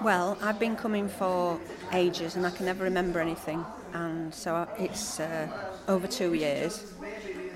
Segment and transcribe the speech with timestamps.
[0.00, 1.58] Well, I've been coming for
[1.92, 3.64] ages and I can never remember anything.
[3.92, 5.48] And so it's uh,
[5.88, 6.84] over two years.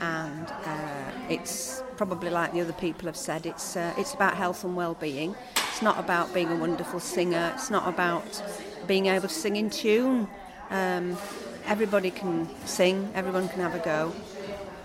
[0.00, 4.64] And uh, it's probably like the other people have said, it's, uh, it's about health
[4.64, 5.36] and well-being.
[5.68, 7.52] It's not about being a wonderful singer.
[7.54, 8.42] It's not about
[8.88, 10.26] being able to sing in tune.
[10.70, 11.16] Um,
[11.66, 14.12] everybody can sing, everyone can have a go.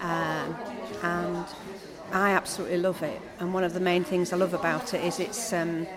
[0.01, 0.55] Um,
[1.01, 1.45] and
[2.11, 3.19] I absolutely love it.
[3.39, 5.53] And one of the main things I love about it is it's...
[5.53, 5.87] Um,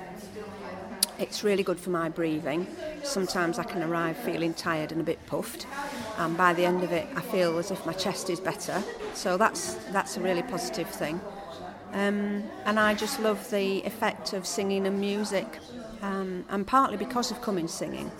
[1.20, 2.66] it's really good for my breathing.
[3.02, 5.66] Sometimes I can arrive feeling tired and a bit puffed,
[6.18, 8.82] and by the end of it, I feel as if my chest is better.
[9.14, 11.20] So that's that's a really positive thing.
[11.92, 15.58] Um, and I just love the effect of singing and music,
[16.02, 18.10] um, and partly because of coming singing.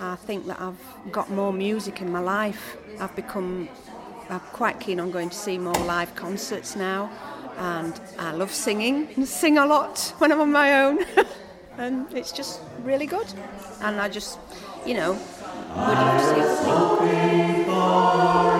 [0.00, 2.76] I think that I've got more music in my life.
[3.00, 3.68] I've become
[4.30, 7.10] I'm quite keen on going to see more live concerts now,
[7.56, 9.24] and I love singing.
[9.26, 11.04] Sing a lot when I'm on my own.
[11.78, 13.26] and it's just really good.
[13.80, 14.38] And I just,
[14.84, 18.57] you know, would love to see other people.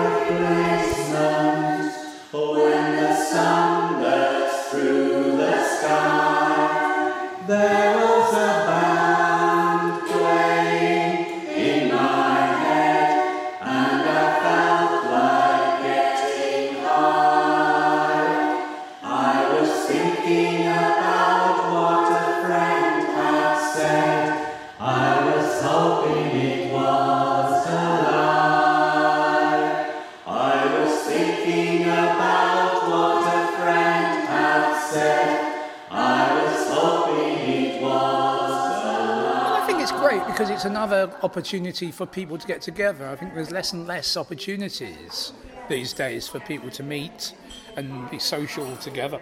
[40.27, 43.07] Because it's another opportunity for people to get together.
[43.07, 45.33] I think there's less and less opportunities
[45.69, 47.33] these days for people to meet
[47.75, 49.19] and be social together.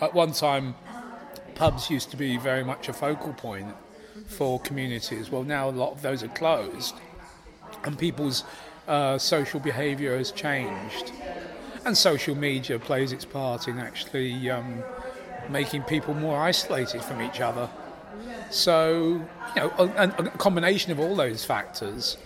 [0.00, 0.74] At one time,
[1.54, 3.74] pubs used to be very much a focal point
[4.26, 5.30] for communities.
[5.30, 6.94] Well, now a lot of those are closed,
[7.84, 8.44] and people's
[8.86, 11.12] uh, social behaviour has changed.
[11.84, 14.82] And social media plays its part in actually um,
[15.50, 17.68] making people more isolated from each other.
[18.50, 19.26] So,
[19.56, 22.16] you know, a, a combination of all those factors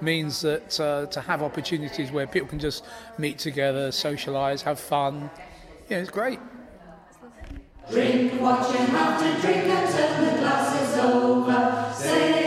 [0.00, 2.84] means that uh, to have opportunities where people can just
[3.18, 5.30] meet together, socialise, have fun,
[5.88, 6.38] yeah, it's great.
[7.90, 11.92] Drink what you have to drink until the glass is over.
[11.96, 12.37] Sailing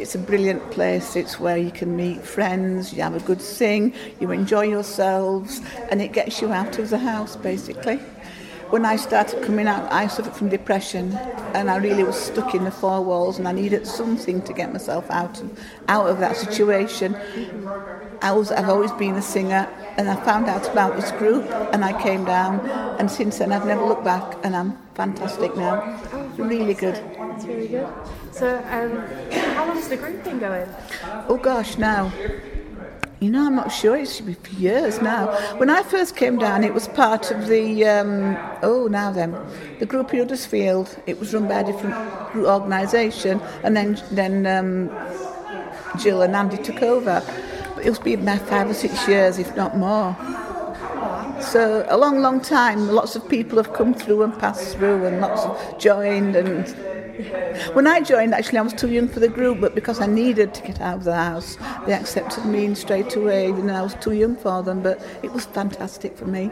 [0.00, 1.14] It's a brilliant place.
[1.14, 5.60] It's where you can meet friends, you have a good sing, you enjoy yourselves,
[5.90, 8.00] and it gets you out of the house basically.
[8.70, 11.12] When I started coming out, I suffered from depression,
[11.54, 14.72] and I really was stuck in the four walls, and I needed something to get
[14.72, 15.58] myself out of,
[15.88, 17.16] out of that situation.
[18.22, 19.68] I was, I've always been a singer,
[19.98, 22.60] and I found out about this group, and I came down,
[23.00, 26.00] and since then I've never looked back, and I'm fantastic now.
[26.36, 26.94] Really good.
[26.94, 27.88] That's really good.
[28.30, 28.98] So, um,
[29.32, 30.68] how long has the group been going?
[31.28, 32.12] Oh gosh, now.
[33.20, 33.96] You know, I'm not sure.
[33.96, 35.26] It should be for years now.
[35.58, 39.36] When I first came down, it was part of the, um, oh, now then,
[39.78, 40.98] the group Huddersfield.
[41.06, 41.94] It was run by a different
[42.34, 44.90] organisation, and then then um,
[45.98, 47.22] Jill and Andy took over.
[47.74, 50.16] But it was been about five or six years, if not more.
[51.42, 52.88] So a long, long time.
[52.88, 56.36] Lots of people have come through and passed through, and lots have joined.
[56.36, 56.74] And
[57.72, 60.54] when I joined, actually, I was too young for the group, but because I needed
[60.54, 61.56] to get out of the house,
[61.86, 63.46] they accepted me straight away.
[63.46, 66.50] You know, I was too young for them, but it was fantastic for me.